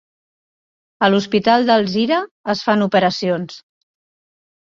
A 1.07 1.09
l'Hospital 1.09 1.67
d'Alzira 1.73 2.21
es 2.53 2.63
fan 2.69 2.87
operacions 2.87 3.59